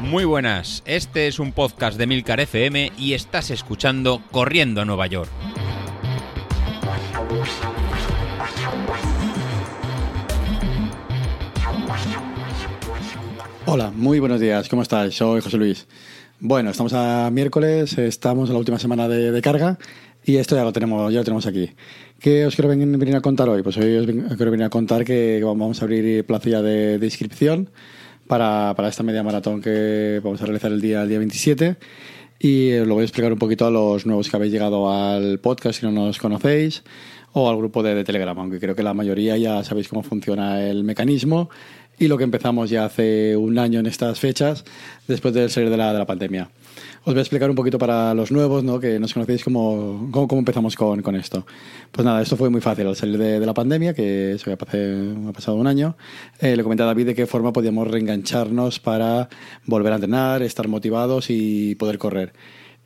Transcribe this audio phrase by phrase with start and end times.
[0.00, 5.06] Muy buenas, este es un podcast de Milcar FM y estás escuchando Corriendo a Nueva
[5.08, 5.28] York.
[13.66, 15.14] Hola, muy buenos días, ¿cómo estás?
[15.14, 15.88] Soy José Luis.
[16.38, 19.78] Bueno, estamos a miércoles, estamos en la última semana de, carga
[20.22, 21.70] y esto ya lo tenemos, ya lo tenemos aquí.
[22.20, 23.62] ¿Qué os quiero venir, a contar hoy?
[23.62, 24.06] Pues hoy os
[24.36, 27.70] quiero venir a contar que vamos a abrir plazilla de, de inscripción
[28.26, 31.76] para, para esta media maratón que vamos a realizar el día, el día 27
[32.38, 35.38] y eh, lo voy a explicar un poquito a los nuevos que habéis llegado al
[35.38, 36.84] podcast si no nos conocéis
[37.32, 40.62] o al grupo de, de Telegram, aunque creo que la mayoría ya sabéis cómo funciona
[40.62, 41.48] el mecanismo
[41.98, 44.64] y lo que empezamos ya hace un año en estas fechas
[45.08, 46.50] después de salir de la, de la pandemia.
[47.04, 48.80] Os voy a explicar un poquito para los nuevos, ¿no?
[48.80, 51.46] que nos conocéis cómo, cómo, cómo empezamos con, con esto.
[51.92, 54.54] Pues nada, esto fue muy fácil al salir de, de la pandemia, que eso ya
[54.54, 55.96] ha pasado un año.
[56.40, 59.28] Eh, le comenté a David de qué forma podíamos reengancharnos para
[59.64, 62.32] volver a entrenar, estar motivados y poder correr.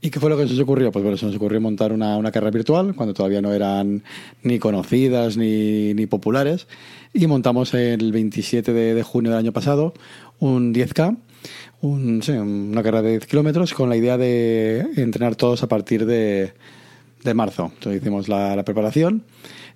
[0.03, 0.91] ¿Y qué fue lo que se nos ocurrió?
[0.91, 4.03] Pues bueno, se nos ocurrió montar una, una carrera virtual cuando todavía no eran
[4.43, 6.69] ni conocidas ni, ni populares.
[7.13, 9.93] Y montamos el 27 de, junio del año pasado
[10.39, 11.19] un 10K,
[11.83, 16.07] un, sí, una carrera de 10 kilómetros con la idea de entrenar todos a partir
[16.07, 16.55] de,
[17.23, 17.71] de marzo.
[17.75, 19.25] Entonces hicimos la, preparación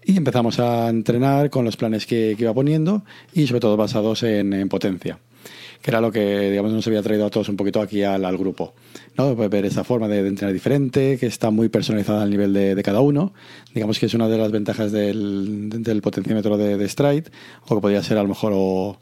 [0.07, 4.71] y empezamos a entrenar con los planes que, iba poniendo y sobre todo basados en
[4.71, 5.19] potencia
[5.81, 8.75] que era lo que digamos nos había traído a todos un poquito aquí al, grupo.
[9.17, 9.35] ¿no?
[9.37, 13.01] Pues ver esa forma de, entrenar diferente, que está muy personalizada al nivel de, cada
[13.01, 13.33] uno.
[13.75, 17.31] Digamos que es una de las ventajas del, potenciómetro de, de Stride,
[17.67, 18.99] o que podría ser a lo mejor o,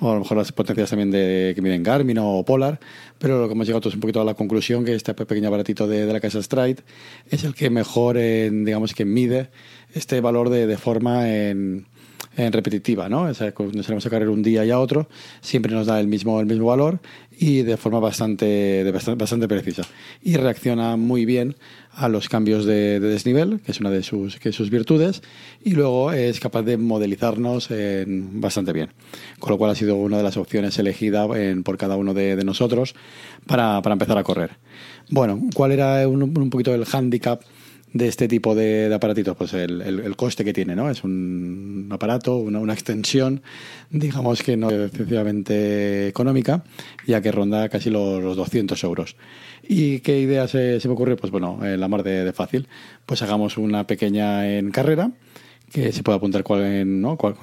[0.00, 2.80] a lo mejor las potencias también de, que miden Garmin o Polar,
[3.18, 5.86] pero lo que hemos llegado todos un poquito a la conclusión que este pequeño aparatito
[5.86, 6.82] de, la casa Stride
[7.28, 9.50] es el que mejor, en, digamos que mide
[9.92, 11.86] este valor de, de forma en
[12.36, 13.22] repetitiva, ¿no?
[13.22, 15.08] O sea, cuando salimos a correr un día y a otro,
[15.40, 17.00] siempre nos da el mismo, el mismo valor
[17.38, 19.82] y de forma bastante, de bastante, precisa.
[20.22, 21.56] Y reacciona muy bien
[21.92, 25.22] a los cambios de, de desnivel, que es una de sus, que sus virtudes,
[25.62, 28.90] y luego es capaz de modelizarnos en- bastante bien.
[29.38, 32.36] Con lo cual ha sido una de las opciones elegida en- por cada uno de,
[32.44, 32.94] nosotros
[33.46, 34.50] para, para empezar a correr.
[35.10, 37.42] Bueno, ¿cuál era un, un poquito el handicap
[37.92, 39.36] de este tipo de, aparatitos?
[39.36, 40.90] Pues el, el- coste que tiene, ¿no?
[40.90, 43.42] Es un aparato, una, una extensión,
[43.90, 46.62] digamos que no es excesivamente económica,
[47.06, 49.16] ya que ronda casi los, los 200 euros.
[49.68, 51.16] ¿Y qué idea se, me ocurrió?
[51.16, 52.68] Pues bueno, eh, la mar de, de fácil.
[53.06, 55.12] Pues hagamos una pequeña en carrera,
[55.72, 57.16] que se puede apuntar cual- ¿no?
[57.16, 57.36] cual-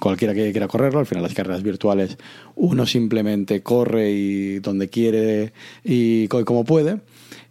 [0.00, 0.98] cualquiera que quiera correrlo.
[1.00, 2.16] Al final las carreras virtuales
[2.56, 5.52] uno simplemente corre y donde quiere
[5.84, 6.98] y co- como puede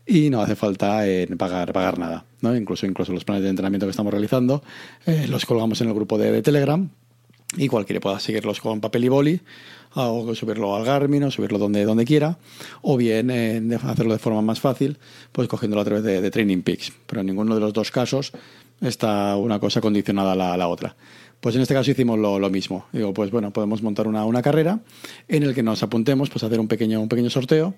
[0.10, 2.26] y no hace falta eh, pagar, pagar nada.
[2.42, 2.56] ¿no?
[2.56, 4.64] Incluso, incluso los planes de entrenamiento que estamos realizando
[5.06, 6.90] eh, los colgamos en el grupo de, Telegram
[7.58, 9.42] y cualquiera pueda seguirlos con papel y boli
[9.96, 12.38] o subirlo al Garmin o subirlo donde, donde quiera
[12.82, 14.98] o bien eh, hacerlo de forma más fácil
[15.32, 18.32] pues cogiéndolo a través de, Training Peaks pero en ninguno de los dos casos
[18.82, 20.96] está una cosa condicionada a la, a la otra
[21.40, 24.44] pues en este caso hicimos lo, lo mismo digo pues bueno podemos montar una, una
[24.44, 24.80] carrera
[25.28, 27.74] en el que nos apuntemos pues hacer un pequeño, un pequeño sorteo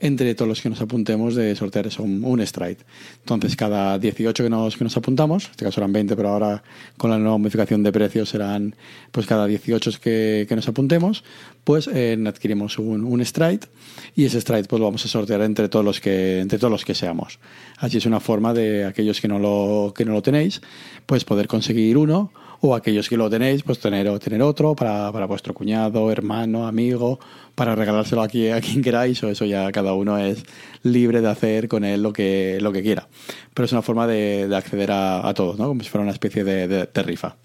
[0.00, 2.40] entre todos los que nos apuntemos de sortear eso, un, un.
[2.40, 6.62] Entonces, cada 18 que nos, que nos apuntamos, en este caso eran 20, pero ahora
[6.96, 8.74] con la nueva modificación de precios serán
[9.10, 11.24] pues cada 18 que, que nos apuntemos,
[11.64, 13.66] pues eh, adquirimos un, un stride
[14.14, 16.84] y ese stride pues lo vamos a sortear entre todos los que entre todos los
[16.84, 17.38] que seamos.
[17.76, 20.60] Así es una forma de aquellos que no lo que no lo tenéis,
[21.06, 25.54] pues poder conseguir uno o aquellos que lo tenéis, pues tener, otro para, para vuestro
[25.54, 27.20] cuñado, hermano, amigo,
[27.54, 30.42] para regalárselo aquí a quien queráis, o eso ya cada uno es
[30.82, 33.08] libre de hacer con él lo que, lo que quiera.
[33.54, 35.68] Pero es una forma de, de acceder a, a todos, ¿no?
[35.68, 37.36] Como si fuera una especie de, de- de rifa.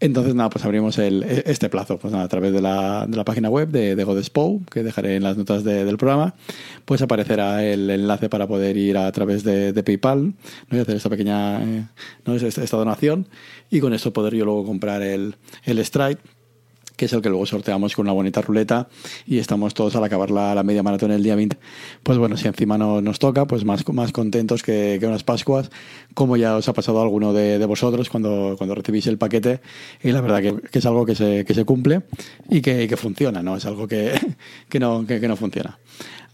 [0.00, 3.24] Entonces, nada, pues abrimos el, este plazo pues nada, a través de la, de la
[3.24, 6.34] página web de, de Godespo, que dejaré en las notas de- del programa,
[6.84, 10.34] pues aparecerá el enlace para poder ir a través de, PayPal
[10.68, 10.76] ¿no?
[10.76, 11.86] y hacer esta pequeña eh,
[12.26, 12.34] ¿no?
[12.34, 13.28] esta, donación
[13.70, 15.78] y con esto poder yo luego comprar el, el
[16.96, 18.88] que es el que luego sorteamos con una bonita ruleta
[19.26, 21.56] y estamos todos al acabar la, la media maratón el día 20.
[22.02, 25.70] Pues bueno, si encima no, nos toca, pues más, más contentos que, que unas Pascuas,
[26.14, 29.60] como ya os ha pasado alguno de, de vosotros cuando, cuando recibís el paquete.
[30.02, 32.02] Y la verdad que, que es algo que se, que se cumple
[32.48, 33.56] y que, que funciona, ¿no?
[33.56, 34.12] Es algo que,
[34.68, 35.78] que, no, que no funciona.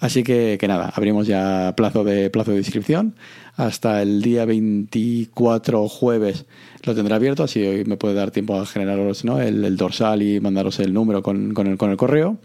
[0.00, 3.14] Así que, que nada, abrimos ya plazo de, plazo de inscripción
[3.56, 6.46] hasta el día 24 jueves
[6.82, 9.40] lo tendré abierto, así hoy me puede dar tiempo a generaros ¿no?
[9.40, 12.38] el, dorsal y mandaros el número con, con, el, con el correo.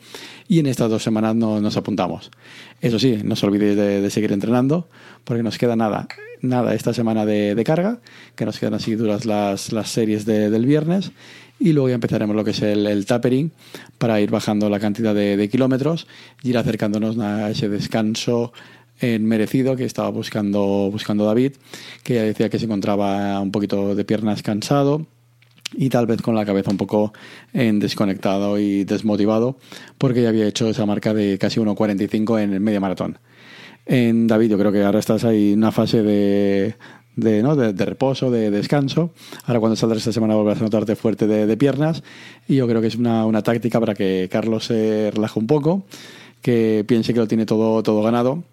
[0.47, 2.31] Y en estas dos semanas no, nos apuntamos.
[2.81, 4.87] Eso sí, no os olvidéis de, de, seguir entrenando,
[5.23, 6.07] porque nos queda nada,
[6.41, 7.99] nada esta semana de, de carga,
[8.35, 11.11] que nos quedan así duras las, las series de, del viernes.
[11.59, 13.51] Y luego ya empezaremos lo que es el, tapering
[13.97, 16.07] para ir bajando la cantidad de, kilómetros
[16.43, 18.51] y ir acercándonos a ese descanso
[18.99, 21.53] en merecido que estaba buscando, buscando David,
[22.03, 25.05] que ya decía que se encontraba un poquito de piernas cansado
[25.73, 27.13] y tal vez con la cabeza un poco
[27.53, 29.57] en desconectado y desmotivado
[29.97, 33.17] porque ya había hecho esa marca de casi 1.45 en el media maratón.
[33.85, 36.75] En David yo creo que ahora estás ahí en una fase de,
[37.15, 37.55] de, ¿no?
[37.55, 39.11] de, reposo, de descanso.
[39.45, 42.03] Ahora cuando saldrás esta semana volverás a notarte fuerte de, piernas
[42.47, 45.85] y yo creo que es una, una, táctica para que Carlos se relaje un poco,
[46.41, 48.43] que piense que lo tiene todo, todo ganado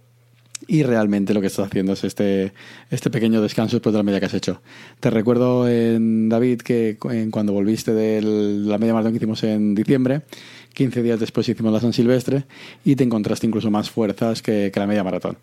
[0.67, 2.53] y realmente lo que estás haciendo es este,
[2.91, 4.63] este pequeño descanso después de la media que has hecho.
[5.01, 6.97] Te recuerdo, en David, que
[7.31, 10.23] cuando volviste de la media maratón que hicimos en diciembre,
[10.73, 12.45] 15 días después hicimos la San Silvestre
[12.85, 15.39] y te encontraste incluso más fuerzas que, la media maratón.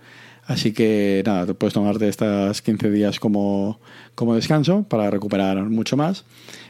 [0.46, 3.80] Así que nada, te puedes tomarte estas 15 días como,
[4.16, 6.26] como descanso para recuperar mucho más.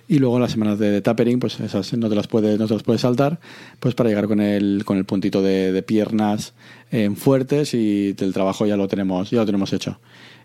[0.10, 2.84] Y luego las semanas de, tapering, pues esas no te las puedes, no te las
[2.84, 3.40] puedes saltar,
[3.80, 6.54] pues para llegar con el, con el puntito de, piernas
[6.92, 10.00] eh, fuertes y del trabajo ya lo tenemos, ya lo tenemos hecho.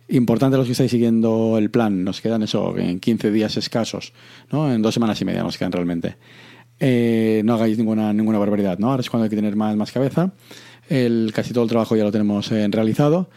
[0.08, 4.12] Importante los que estáis siguiendo el plan, nos quedan eso, en 15 días escasos,
[4.52, 4.70] ¿no?
[4.70, 6.16] En dos semanas y media nos quedan realmente.
[6.80, 8.90] Eh, no hagáis ninguna, ninguna barbaridad, ¿no?
[8.90, 10.32] Ahora es cuando hay que tener más, más cabeza
[10.88, 13.28] el, casi todo el trabajo ya lo tenemos eh, realizado.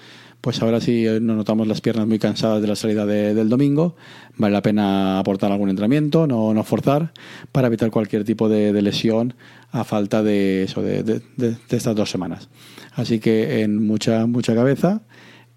[0.42, 3.96] Pues ahora sí eh, nos notamos las piernas muy cansadas de la salida del domingo.
[4.38, 7.12] Vale la pena aportar algún entrenamiento, no, no forzar,
[7.52, 9.34] para evitar cualquier tipo de, lesión
[9.72, 12.50] a falta de de, de, estas dos semanas.
[12.94, 15.02] Así que en mucha, mucha cabeza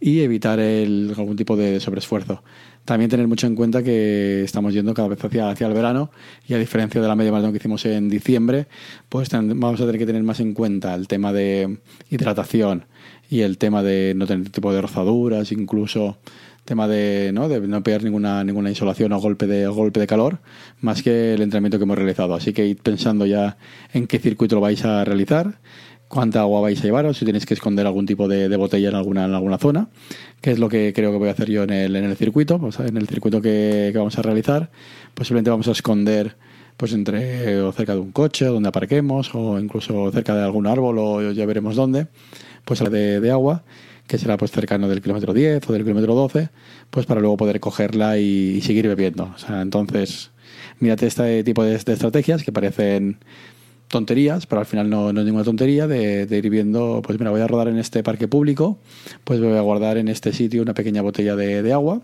[0.00, 2.42] y evitar el, algún tipo de sobreesfuerzo.
[2.84, 6.10] También tener mucho en cuenta que estamos yendo cada vez hacia, hacia el verano
[6.46, 8.66] y a diferencia de la media maratón que hicimos en diciembre,
[9.08, 11.78] pues vamos a tener que tener más en cuenta el tema de
[12.10, 12.86] hidratación
[13.28, 16.18] y el tema de no tener tipo de rozaduras, incluso
[16.64, 20.40] tema de no, de no pegar ninguna, ninguna insolación o golpe de golpe de calor,
[20.80, 22.34] más que el entrenamiento que hemos realizado.
[22.34, 23.56] Así que ir pensando ya
[23.92, 25.58] en qué circuito lo vais a realizar
[26.10, 29.26] cuánta agua vais a llevar si tenéis que esconder algún tipo de, botella en alguna,
[29.26, 29.88] en alguna zona,
[30.40, 32.58] que es lo que creo que voy a hacer yo en el, en el circuito,
[32.58, 34.70] pues, en el circuito que, vamos a realizar,
[35.14, 36.36] posiblemente vamos a esconder
[36.76, 40.98] pues entre o cerca de un coche donde aparquemos o incluso cerca de algún árbol
[40.98, 42.08] o ya veremos dónde,
[42.64, 43.62] pues de, de agua
[44.08, 46.48] que será pues cercano del kilómetro 10 o del kilómetro 12,
[46.90, 49.30] pues para luego poder cogerla y, seguir bebiendo.
[49.32, 50.32] O sea, entonces,
[50.80, 53.18] mírate este tipo de estrategias que parecen
[53.90, 57.40] tonterías, pero al final no, no es ninguna tontería de, ir viendo, pues mira, voy
[57.40, 58.78] a rodar en este parque público,
[59.24, 62.00] pues voy a guardar en este sitio una pequeña botella de, agua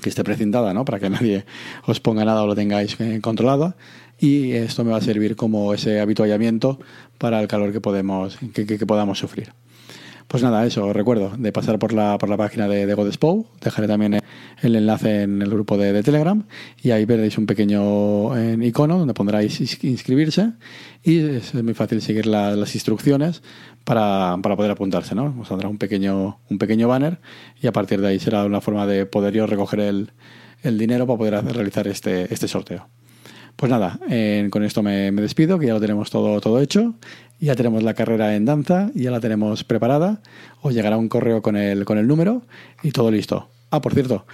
[0.00, 0.84] que esté precintada, ¿no?
[0.84, 1.44] Para que nadie
[1.86, 3.76] os ponga nada o lo tengáis eh, controlada.
[4.18, 6.78] Y esto me va a servir como ese habituallamiento
[7.18, 9.52] para el calor que podemos, que, que podamos sufrir.
[10.30, 13.48] Pues nada, eso, recuerdo de pasar por la, por la página de, de Godespow.
[13.60, 14.20] Dejaré también
[14.62, 16.44] el enlace en el grupo de, Telegram
[16.80, 20.52] y ahí veréis un pequeño eh, icono donde pondráis inscribirse
[21.02, 23.42] y es, muy fácil seguir las instrucciones
[23.82, 25.16] para, poder apuntarse.
[25.16, 25.34] ¿no?
[25.40, 27.18] Os saldrá un pequeño, un pequeño banner
[27.60, 30.12] y a partir de ahí será una forma de poder yo recoger el,
[30.62, 32.86] el dinero para poder realizar este, este sorteo.
[33.60, 34.00] Pues nada,
[34.48, 36.94] con esto me, despido, que ya lo tenemos todo, todo hecho.
[37.40, 40.22] Ya tenemos la carrera en danza, ya la tenemos preparada.
[40.62, 42.40] Os llegará un correo con el, con el número
[42.82, 43.50] y todo listo.
[43.70, 44.24] Ah, por cierto,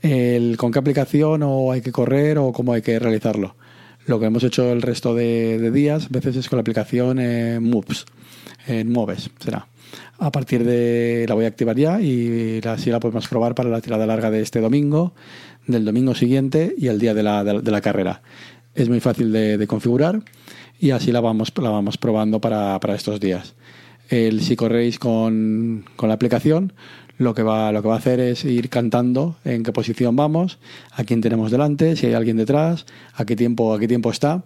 [0.00, 3.54] el, con qué aplicación o hay que correr o cómo hay que realizarlo.
[4.06, 7.60] Lo que hemos hecho el resto de, días, a veces es con la aplicación eh,
[7.60, 8.04] Moves,
[8.66, 9.68] en Moves será.
[10.18, 13.80] A partir de la voy a activar ya y así la podemos probar para la
[13.80, 15.14] tirada larga de este domingo,
[15.68, 18.22] del domingo siguiente y el día de la, de la carrera.
[18.74, 20.22] Es muy fácil de, configurar
[20.78, 23.54] y así la vamos, la vamos probando para, estos días.
[24.08, 26.72] El, si corréis con, con la aplicación,
[27.18, 30.58] lo que va lo que va a hacer es ir cantando en qué posición vamos,
[30.90, 34.44] a quién tenemos delante, si hay alguien detrás, a qué tiempo a qué tiempo está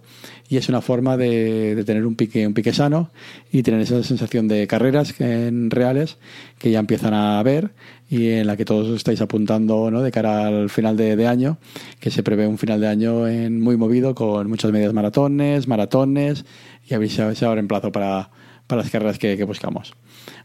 [0.48, 3.10] y es una forma de, tener un pique un pique sano
[3.50, 6.18] y tener esa sensación de carreras en reales
[6.58, 7.72] que ya empiezan a ver
[8.08, 10.02] y en la que todos estáis apuntando ¿no?
[10.02, 11.58] de cara al final de, año,
[11.98, 16.44] que se prevé un final de año muy movido con muchas medias maratones, maratones
[16.88, 18.30] y a ver si se abre en plazo para,
[18.66, 19.94] para las carreras que, que buscamos.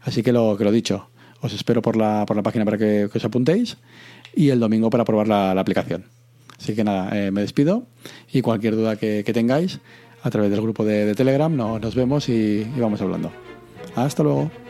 [0.02, 1.08] Así que lo que lo dicho,
[1.42, 3.76] os espero por la, por la página para que, os apuntéis
[4.34, 6.04] y el domingo para probar la, aplicación.
[6.58, 7.84] Así que nada, eh, me despido
[8.32, 9.80] y cualquier duda que, tengáis
[10.22, 13.32] a través del grupo de, Telegram no, nos vemos y vamos hablando.
[13.96, 14.61] Hasta luego.